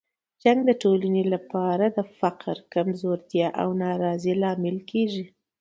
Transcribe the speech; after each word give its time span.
جنګ 0.43 0.59
د 0.65 0.71
ټولنې 0.83 1.23
لپاره 1.33 1.85
د 1.97 1.99
فقر، 2.19 2.55
کمزورتیا 2.73 3.47
او 3.61 3.69
ناراضۍ 3.81 4.33
لامل 4.41 4.77
کیږي. 4.91 5.25